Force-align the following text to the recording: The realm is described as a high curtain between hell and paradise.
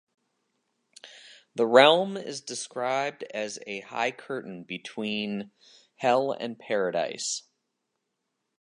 The 1.53 1.67
realm 1.67 2.17
is 2.17 2.41
described 2.41 3.21
as 3.35 3.59
a 3.67 3.81
high 3.81 4.09
curtain 4.09 4.63
between 4.63 5.51
hell 5.97 6.31
and 6.31 6.57
paradise. 6.57 7.43